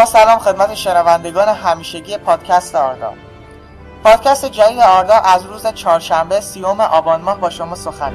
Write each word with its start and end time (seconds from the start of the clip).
با 0.00 0.06
سلام 0.06 0.38
خدمت 0.38 0.74
شنوندگان 0.74 1.48
همیشگی 1.48 2.18
پادکست 2.18 2.74
آردا. 2.74 3.12
پادکست 4.04 4.44
جدید 4.44 4.78
آردا 4.78 5.14
از 5.14 5.46
روز 5.46 5.66
چهارشنبه 5.66 6.40
سیوم 6.40 6.80
آبان 6.80 7.20
ماه 7.20 7.40
با 7.40 7.50
شما 7.50 7.74
سخن 7.74 8.12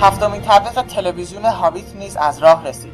هفتمین 0.00 0.42
تبلیغ 0.42 0.86
تلویزیون 0.86 1.44
هابیت 1.44 1.94
نیز 1.94 2.16
از 2.16 2.38
راه 2.38 2.68
رسید. 2.68 2.92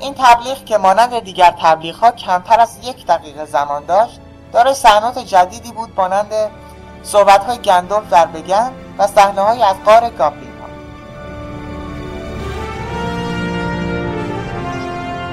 این 0.00 0.14
تبلیغ 0.18 0.64
که 0.64 0.78
مانند 0.78 1.18
دیگر 1.18 1.54
تبلیغ 1.62 1.96
ها 1.96 2.10
کمتر 2.10 2.60
از 2.60 2.78
یک 2.82 3.06
دقیقه 3.06 3.44
زمان 3.44 3.84
داشت 3.84 4.20
داره 4.52 4.72
صحنات 4.72 5.18
جدیدی 5.18 5.72
بود 5.72 5.92
مانند 5.96 6.32
صحبت 7.02 7.44
های 7.44 7.58
گندم 7.58 8.08
در 8.10 8.26
بگن 8.26 8.72
و 8.98 9.06
صحنه 9.06 9.40
های 9.40 9.62
از 9.62 9.76
قار 9.84 10.10
گابلین 10.10 10.49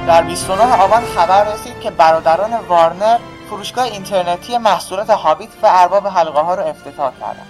در 0.07 0.21
29 0.21 0.81
آبان 0.81 1.05
خبر 1.05 1.53
رسید 1.53 1.79
که 1.79 1.91
برادران 1.91 2.53
وارنر 2.67 3.17
فروشگاه 3.49 3.85
اینترنتی 3.85 4.57
محصولات 4.57 5.09
هابیت 5.09 5.49
و 5.63 5.67
ارباب 5.69 6.07
حلقه 6.07 6.39
ها 6.39 6.55
رو 6.55 6.67
افتتاح 6.67 7.11
کردند. 7.19 7.47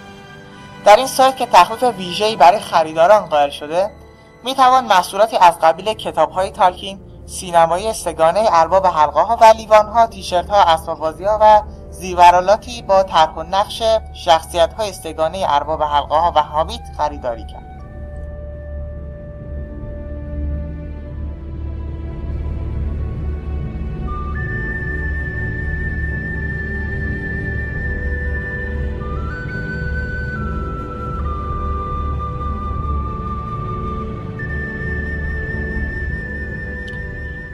در 0.84 0.96
این 0.96 1.06
سایت 1.06 1.36
که 1.36 1.46
تخفیف 1.46 1.82
ویژه‌ای 1.82 2.36
برای 2.36 2.60
خریداران 2.60 3.26
قائل 3.26 3.50
شده 3.50 3.90
می 4.44 4.54
توان 4.54 4.84
محصولاتی 4.84 5.36
از 5.36 5.58
قبیل 5.58 5.94
کتاب 5.94 6.30
های 6.30 6.50
تالکین 6.50 7.00
سینمایی 7.26 7.92
سگانه 7.92 8.48
ارباب 8.52 8.86
حلقه 8.86 9.20
ها 9.20 9.38
و 9.40 9.44
لیوان 9.44 9.86
ها 9.86 10.06
تیشرت 10.06 10.50
ها 10.50 10.98
و 11.40 11.62
زیورالاتی 11.90 12.82
با 12.82 13.02
طرح 13.02 13.34
و 13.34 13.42
نقش 13.42 13.82
شخصیت 14.24 14.72
های 14.72 14.92
سگانه 14.92 15.44
ارباب 15.48 15.82
حلقه 15.82 16.14
ها 16.14 16.32
و 16.36 16.42
هابیت 16.42 16.82
خریداری 16.96 17.46
کرد. 17.46 17.77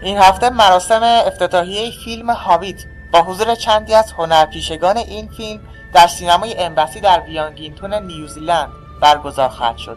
این 0.05 0.19
هفته 0.19 0.51
مراسم 0.51 1.03
افتتاحیه 1.03 1.91
فیلم 2.05 2.31
هابیت 2.31 2.85
با 3.13 3.23
حضور 3.23 3.55
چندی 3.55 3.95
از 3.95 4.13
هنرپیشگان 4.13 4.97
این 4.97 5.29
فیلم 5.29 5.61
در 5.93 6.07
سینمای 6.07 6.55
Embassy 6.59 7.01
در 7.01 7.21
ولینگتون 7.21 7.95
نیوزیلند 7.95 8.69
برگزار 9.01 9.49
خواهد 9.49 9.77
شد 9.77 9.97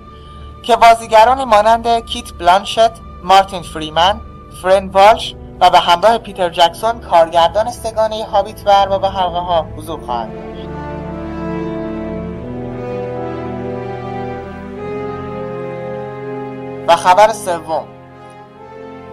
که 0.64 0.76
بازیگرانی 0.76 1.46
مانند 1.46 2.06
کیت 2.06 2.34
بلانشت، 2.40 2.92
مارتین 3.24 3.62
فریمن، 3.62 4.22
فرن 4.62 4.88
والش 4.88 5.36
و 5.60 5.70
به 5.70 5.80
همراه 5.80 6.18
پیتر 6.18 6.50
جکسون 6.50 7.02
کارگردان 7.02 7.72
سه‌گانه 7.72 8.26
هابیت 8.26 8.62
و 8.66 8.70
ارباب 8.70 9.06
حلقه 9.06 9.40
ها 9.40 9.68
حضور 9.78 10.06
خواهند 10.06 10.34
داشت. 10.34 10.68
و 16.88 16.96
خبر 16.96 17.34
سوم 17.34 17.97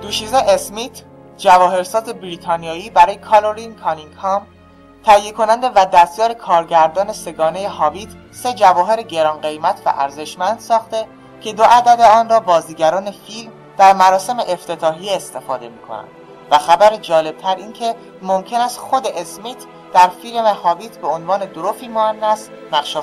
دوشیزه 0.05 0.37
اسمیت 0.37 1.03
جواهرساز 1.37 2.05
بریتانیایی 2.05 2.91
برای 2.91 3.17
کالورین 3.17 3.75
کانینگهام 3.75 4.47
تهیه 5.05 5.33
کننده 5.33 5.69
و 5.69 5.87
دستیار 5.93 6.33
کارگردان 6.33 7.13
سگانه 7.13 7.69
هابیت 7.69 8.09
سه 8.31 8.53
جواهر 8.53 9.03
گران 9.03 9.41
قیمت 9.41 9.83
و 9.87 9.93
ارزشمند 9.97 10.59
ساخته 10.59 11.07
که 11.41 11.53
دو 11.53 11.63
عدد 11.63 12.01
آن 12.01 12.29
را 12.29 12.41
بازیگران 12.41 13.11
فیلم 13.11 13.53
در 13.79 13.93
مراسم 13.93 14.39
افتتاحی 14.49 15.11
استفاده 15.11 15.69
می 15.69 15.79
کنند 15.79 16.09
و 16.51 16.59
خبر 16.59 16.97
جالبتر 16.97 17.57
این 17.57 17.73
که 17.73 17.95
ممکن 18.23 18.61
است 18.61 18.79
خود 18.79 19.07
اسمیت 19.07 19.65
در 19.95 20.09
فیلم 20.09 20.45
هابیت 20.45 20.99
به 20.99 21.07
عنوان 21.07 21.45
دروفی 21.45 21.89
مؤنث 21.89 22.49
نقش 22.73 22.97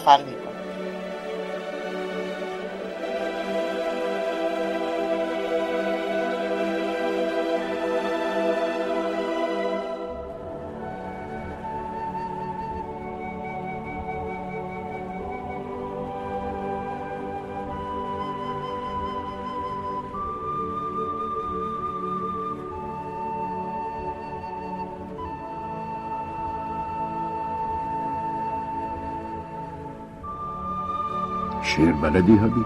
شعر 31.75 31.91
بلدی 31.91 32.37
هابیت 32.37 32.65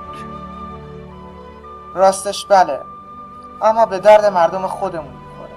راستش 1.96 2.46
بله. 2.46 2.82
اما 3.62 3.86
به 3.86 4.00
درد 4.00 4.26
مردم 4.26 4.68
خودمون 4.68 5.14
می‌خوره. 5.14 5.56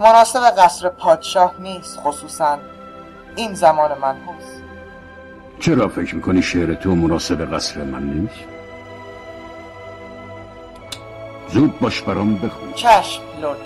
مناسب 0.00 0.40
قصر 0.58 0.88
پادشاه 0.88 1.54
نیست 1.58 2.00
خصوصا 2.00 2.58
این 3.36 3.54
زمان 3.54 3.98
منحوس 3.98 4.44
چرا 5.60 5.88
فکر 5.88 6.14
می‌کنی 6.14 6.42
شعر 6.42 6.74
تو 6.74 6.94
مناسب 6.94 7.54
قصر 7.54 7.82
من 7.82 8.02
نیست؟ 8.02 8.44
زود 11.48 11.80
باش 11.80 12.02
برام 12.02 12.34
بخون. 12.34 12.72
چشم 12.72 13.22
لورد 13.40 13.58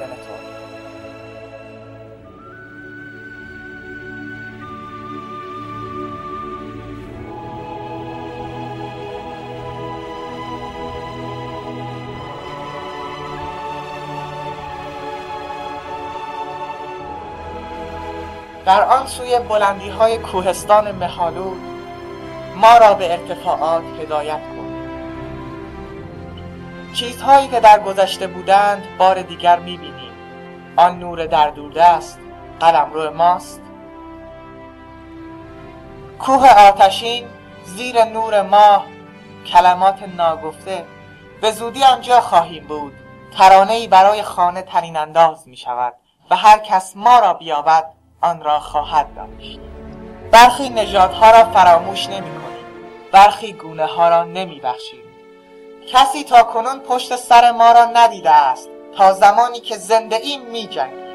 در 18.69 18.84
آن 18.84 19.06
سوی 19.06 19.39
بلندی 19.39 19.89
های 19.89 20.19
کوهستان 20.19 20.93
مهالود 20.93 21.61
ما 22.56 22.79
را 22.79 22.95
به 22.95 23.12
ارتفاعات 23.12 23.84
هدایت 24.01 24.41
کن. 24.41 24.69
چیزهایی 26.95 27.49
که 27.49 27.61
در 27.61 27.81
گذشته 27.81 28.27
بودند 28.27 28.84
بار 28.99 29.23
دیگر 29.23 29.59
می‌بینیم. 29.59 30.12
آن 30.77 30.99
نور 30.99 31.27
در 31.27 31.51
دوردست 31.51 32.19
قلمرو 32.61 33.15
ماست. 33.15 33.61
کوه 36.19 36.69
آتشین 36.69 37.27
زیر 37.65 38.05
نور 38.05 38.43
ماه 38.43 38.85
کلمات 39.47 40.03
ناگفته. 40.17 40.85
به 41.41 41.50
زودی 41.50 41.85
آنجا 41.85 42.21
خواهیم 42.21 42.67
بود. 42.67 42.93
ترانهای 43.39 43.89
برای 43.89 44.23
خانه 44.23 44.62
تنین 44.62 44.97
انداز 44.97 45.49
می 45.49 45.56
شود 45.56 45.95
و 46.31 46.37
هر 46.37 46.59
کس 46.59 46.97
ما 46.97 47.19
را 47.19 47.35
بیابد. 47.35 47.98
آن 48.21 48.43
را 48.43 48.61
خواهد 48.61 49.06
داشت. 49.15 49.59
برخی 50.31 50.69
نژادها 50.69 51.31
را 51.31 51.45
فراموش 51.45 52.06
نمی 52.06 52.21
کنیم. 52.21 52.67
برخی 53.12 53.53
گونه 53.53 53.87
ها 53.87 54.09
را 54.09 54.25
نمی 54.25 54.61
بخشیم. 54.61 55.01
کسی 55.93 56.25
تا 56.25 56.43
کنون 56.43 56.79
پشت 56.79 57.17
سر 57.17 57.51
ما 57.51 57.73
را 57.73 57.84
ندیده 57.84 58.31
است. 58.31 58.69
تا 58.97 59.12
زمانی 59.12 59.61
که 59.61 59.77
زنده 59.77 60.17
ایم 60.17 60.43
می 60.43 60.67
جنگیم. 60.67 61.09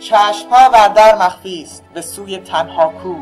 چشمها 0.00 0.68
بر 0.68 0.88
در 0.88 1.14
مخفی 1.14 1.62
است. 1.62 1.84
به 1.94 2.02
سوی 2.02 2.38
تنها 2.38 2.88
کو 2.88 3.14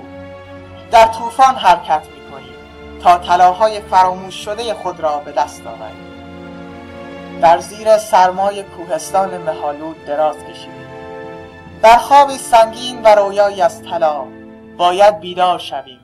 در 0.91 1.07
طوفان 1.07 1.55
حرکت 1.55 2.03
می 2.07 2.31
کنیم. 2.31 2.55
تا 3.03 3.19
طلاهای 3.19 3.81
فراموش 3.81 4.35
شده 4.35 4.75
خود 4.75 5.01
را 5.01 5.19
به 5.19 5.33
دست 5.33 5.67
آوریم. 5.67 6.09
در 7.43 7.59
زیر 7.59 7.99
سرمای 7.99 8.63
کوهستان 8.63 9.39
مهالود 9.39 10.05
دراز 10.05 10.37
کشیدیم 10.37 10.78
در 11.83 11.97
خوابی 11.97 12.39
سنگین 12.39 13.03
و 13.03 13.09
رویایی 13.09 13.63
از 13.63 13.83
طلا 13.83 14.25
باید 14.77 15.21
بیدار 15.21 15.59
شویم. 15.59 16.01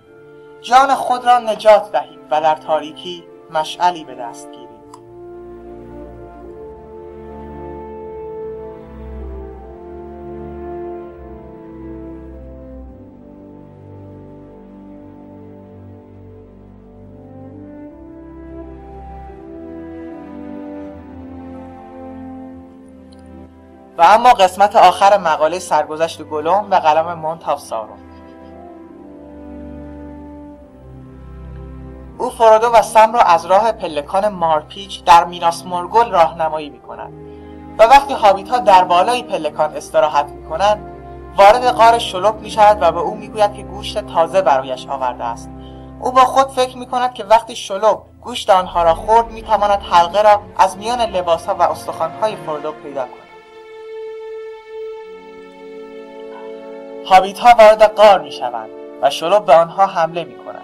جان 0.63 0.95
خود 0.95 1.25
را 1.25 1.39
نجات 1.39 1.93
دهیم 1.93 2.19
و 2.31 2.41
در 2.41 2.55
تاریکی 2.55 3.25
مشعلی 3.51 4.05
به 4.05 4.15
دست 4.15 4.51
گیریم. 4.51 4.64
و 23.99 24.03
اما 24.03 24.33
قسمت 24.33 24.77
آخر 24.77 25.19
مقاله 25.19 25.59
سرگذشت 25.59 26.23
گلوم 26.23 26.71
و 26.71 26.75
قلم 26.75 27.15
مونتاف 27.15 27.61
سارون 27.61 27.99
او 32.19 32.31
فرودو 32.31 32.67
و 32.67 32.83
سم 32.83 33.13
را 33.13 33.21
از 33.21 33.47
راه 33.47 33.73
پلکان 33.73 34.29
مارپیچ 34.29 35.05
در 35.05 35.25
میناس 35.25 35.67
مورگل 35.67 36.11
راهنمایی 36.11 36.71
می 36.71 36.81
کند 36.81 37.13
و 37.79 37.83
وقتی 37.83 38.15
هابیت 38.15 38.49
ها 38.49 38.59
در 38.59 38.85
بالای 38.85 39.23
پلکان 39.23 39.77
استراحت 39.77 40.27
می 40.27 40.49
کنند 40.49 40.91
وارد 41.37 41.71
غار 41.71 41.99
شلوک 41.99 42.35
می 42.35 42.51
شود 42.51 42.79
و 42.81 42.93
به 42.93 43.01
او 43.01 43.15
می 43.15 43.29
گوید 43.29 43.55
که 43.55 43.63
گوشت 43.63 43.99
تازه 44.07 44.43
برایش 44.43 44.87
آورده 44.87 45.25
است. 45.25 45.51
او 46.01 46.13
با 46.13 46.25
خود 46.25 46.49
فکر 46.49 46.77
می 46.79 46.87
کند 46.87 47.15
که 47.15 47.25
وقتی 47.25 47.57
شلوک 47.57 47.99
گوشت 48.23 48.51
آنها 48.51 48.83
را 48.83 48.95
خورد 48.95 49.31
می 49.31 49.43
تواند 49.43 49.83
حلقه 49.83 50.23
را 50.23 50.41
از 50.59 50.77
میان 50.77 51.01
لباس 51.01 51.47
ها 51.47 51.55
و 51.55 51.63
استخوان 51.63 52.11
های 52.11 52.37
پیدا 52.37 52.73
کند. 52.73 53.34
هابیت 57.07 57.39
ها 57.39 57.55
وارد 57.59 57.87
غار 57.87 58.21
می 58.21 58.33
شوند 58.33 58.71
و 59.03 59.11
شلوک 59.11 59.45
به 59.45 59.55
آنها 59.55 59.87
حمله 59.87 60.25
می 60.25 60.35
کند 60.35 60.63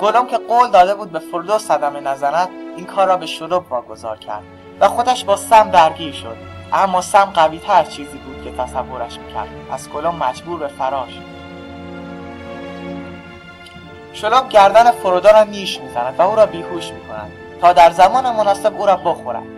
گلوم 0.00 0.26
که 0.26 0.38
قول 0.38 0.70
داده 0.70 0.94
بود 0.94 1.12
به 1.12 1.18
فردو 1.18 1.58
صدمه 1.58 2.00
نزند 2.00 2.48
این 2.76 2.86
کار 2.86 3.06
را 3.06 3.16
به 3.16 3.26
شلوک 3.26 3.72
واگذار 3.72 4.18
کرد 4.18 4.42
و 4.80 4.88
خودش 4.88 5.24
با 5.24 5.36
سم 5.36 5.70
درگیر 5.70 6.12
شد. 6.12 6.36
اما 6.72 7.00
سم 7.00 7.24
قوی 7.24 7.58
تر 7.58 7.84
چیزی 7.84 8.18
بود 8.18 8.44
که 8.44 8.62
تصورش 8.62 9.18
می‌کرد. 9.18 9.48
پس 9.70 9.88
گلوم 9.88 10.16
مجبور 10.16 10.58
به 10.58 10.68
فرار 10.68 11.06
شد. 11.06 11.36
شلوک 14.12 14.48
گردن 14.48 14.90
فرودو 14.90 15.28
را 15.28 15.42
نیش 15.42 15.80
می‌زند 15.80 16.14
و 16.18 16.22
او 16.22 16.36
را 16.36 16.46
بیهوش 16.46 16.90
می‌کند 16.92 17.32
تا 17.60 17.72
در 17.72 17.90
زمان 17.90 18.36
مناسب 18.36 18.80
او 18.80 18.86
را 18.86 18.96
بخورد. 18.96 19.55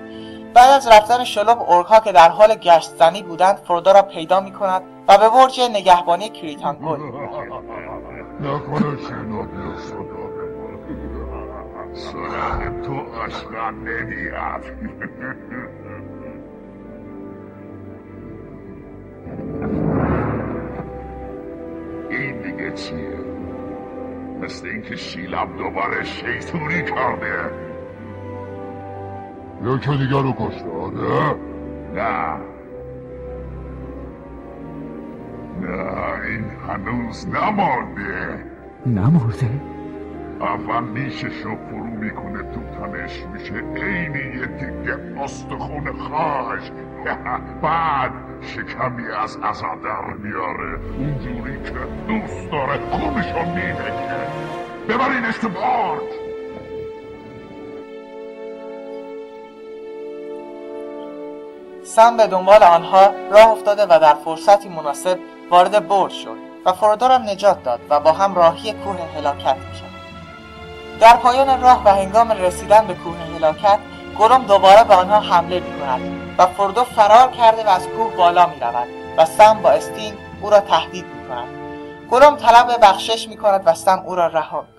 بعد 0.59 0.71
از 0.71 0.89
رفتن 0.89 1.25
شلوک 1.25 1.69
اورکها 1.69 2.01
که 2.01 2.13
در 2.13 2.29
حال 2.29 2.55
گشت 2.55 2.91
زنی 2.97 3.23
بودند 3.23 3.57
فرودو 3.57 3.93
را 3.93 4.03
پیدا 4.03 4.41
می‌کند 4.41 4.83
و 5.09 5.19
به 5.19 5.29
برج 5.29 5.61
نگهبانی 5.61 6.29
کریتان 6.29 6.77
گل 6.77 6.99
سراغ 11.93 12.83
تو 12.83 12.93
اصلا 13.27 13.71
نمیاد 13.71 14.65
این 22.11 22.43
دیگه 22.43 22.73
چیه؟ 22.73 23.19
مثل 24.41 24.67
اینکه 24.67 24.97
شیلم 24.97 25.57
دوباره 25.59 26.05
شیطونی 26.05 26.85
کرده. 26.85 27.68
یکی 29.65 29.97
دیگر 29.97 30.23
رو 30.23 30.33
کشته. 30.33 30.71
آره؟ 30.71 31.35
نه. 31.95 32.37
نه 35.61 36.23
این 36.27 36.45
هنوز 36.69 37.29
نمانده 37.29 38.45
نمرده؟ 38.87 39.51
اول 40.41 40.85
نیشش 40.85 41.43
رو 41.45 41.57
فرو 41.57 41.85
می‌کنه 41.85 42.39
تو 42.39 42.61
تنش. 42.61 43.25
میشه 43.33 43.55
عینی 43.55 44.19
یه 44.19 44.47
دیگه 44.47 45.23
استخون 45.23 45.93
خاش. 45.93 46.71
بعد 47.63 48.11
شکمی 48.41 49.09
از 49.23 49.39
ازا 49.43 49.67
در 49.85 50.15
میاره. 50.23 50.79
اونجوری 50.99 51.57
که 51.63 51.73
دوست 52.09 52.51
داره 52.51 52.79
خونشو 52.91 53.39
میبکه 53.39 54.19
ببرینش 54.89 55.39
تو 55.39 55.49
برج 55.49 56.28
سم 61.99 62.17
به 62.17 62.27
دنبال 62.27 62.63
آنها 62.63 63.11
راه 63.31 63.51
افتاده 63.51 63.85
و 63.85 63.99
در 63.99 64.15
فرصتی 64.15 64.69
مناسب 64.69 65.19
وارد 65.51 65.89
برج 65.89 66.13
شد 66.13 66.37
و 66.65 66.73
فرودو 66.73 67.09
را 67.09 67.19
نجات 67.19 67.63
داد 67.63 67.81
و 67.91 68.01
با 68.01 68.13
هم 68.13 68.35
راهی 68.35 68.73
کوه 68.73 68.97
هلاکت 69.17 69.57
می‌شد 69.57 69.85
در 71.01 71.17
پایان 71.17 71.61
راه 71.61 71.83
و 71.85 71.89
هنگام 71.89 72.33
رسیدن 72.33 72.87
به 72.87 72.95
کوه 72.95 73.17
هلاکت 73.37 73.79
گلوم 74.19 74.43
دوباره 74.43 74.85
به 74.85 74.95
آنها 74.95 75.21
حمله 75.21 75.61
می 75.61 75.81
کند 75.81 76.01
و 76.39 76.47
فردو 76.47 76.85
فرار 76.85 77.31
کرده 77.31 77.65
و 77.65 77.69
از 77.69 77.89
کوه 77.89 78.17
بالا 78.17 78.47
می 78.47 78.61
رود 78.61 78.89
و 79.17 79.25
سم 79.25 79.63
با 79.63 79.71
استین 79.71 80.15
او 80.43 80.51
را 80.51 80.61
تهدید 80.61 81.05
می 81.05 81.29
کند 81.29 81.49
گلوم 82.11 82.37
طلب 82.37 82.79
بخشش 82.83 83.29
می 83.29 83.37
کند 83.37 83.63
و 83.65 83.75
سم 83.75 84.03
او 84.07 84.15
را 84.15 84.27
رها 84.27 84.61
می 84.61 84.78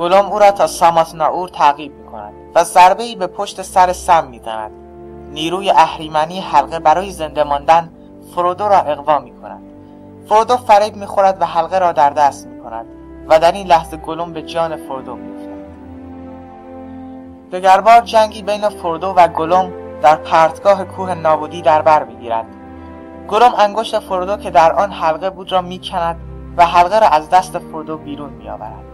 کند 0.00 0.12
گلوم 0.12 0.32
او 0.32 0.38
را 0.38 0.50
تا 0.50 0.66
سامات 0.66 1.14
ناور 1.14 1.48
تعقیب 1.48 1.92
می 1.92 2.06
کند 2.06 2.32
و 2.54 2.64
ضربه 2.64 3.02
ای 3.02 3.16
به 3.16 3.26
پشت 3.26 3.62
سر 3.62 3.92
سم 3.92 4.26
می 4.26 4.38
زند 4.38 4.70
نیروی 5.32 5.70
اهریمنی 5.70 6.40
حلقه 6.40 6.78
برای 6.78 7.10
زنده 7.10 7.44
ماندن 7.44 7.90
فرودو 8.34 8.68
را 8.68 8.76
اقوا 8.76 9.18
می 9.18 9.32
کند 9.42 9.62
فرودو 10.28 10.56
فریب 10.56 10.96
می 10.96 11.06
خورد 11.06 11.42
و 11.42 11.44
حلقه 11.44 11.78
را 11.78 11.92
در 11.92 12.10
دست 12.10 12.46
می 12.46 12.60
کند 12.60 12.86
و 13.28 13.38
در 13.38 13.52
این 13.52 13.66
لحظه 13.66 13.96
گلوم 13.96 14.32
به 14.32 14.42
جان 14.42 14.76
فردو 14.76 15.16
میافتد 15.16 15.60
دگربار 17.52 18.00
جنگی 18.00 18.42
بین 18.42 18.68
فردو 18.68 19.06
و 19.06 19.28
گلوم 19.28 19.72
در 20.02 20.16
پرتگاه 20.16 20.84
کوه 20.84 21.14
نابودی 21.14 21.62
در 21.62 21.82
بر 21.82 22.04
می‌گیرد. 22.04 22.46
گلوم 23.28 23.52
انگشت 23.58 23.98
فردو 23.98 24.36
که 24.36 24.50
در 24.50 24.72
آن 24.72 24.92
حلقه 24.92 25.30
بود 25.30 25.52
را 25.52 25.62
می‌کند 25.62 26.16
و 26.56 26.66
حلقه 26.66 26.98
را 26.98 27.06
از 27.06 27.30
دست 27.30 27.58
فردو 27.58 27.98
بیرون 27.98 28.32
میآورد. 28.32 28.90